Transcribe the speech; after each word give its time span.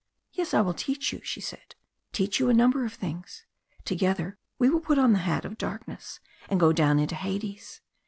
"Yes, 0.33 0.55
I 0.55 0.61
will 0.61 0.73
teach 0.73 1.13
you!" 1.13 1.21
she 1.23 1.39
said. 1.39 1.75
"Teach 2.11 2.39
you 2.39 2.49
a 2.49 2.55
number 2.55 2.85
of 2.85 2.93
things. 2.95 3.45
Together 3.85 4.39
we 4.57 4.67
will 4.67 4.79
put 4.79 4.97
on 4.97 5.13
the 5.13 5.19
hat 5.29 5.45
of 5.45 5.59
darkness 5.59 6.19
and 6.49 6.59
go 6.59 6.73
down 6.73 6.97
into 6.97 7.13
Hades. 7.13 7.81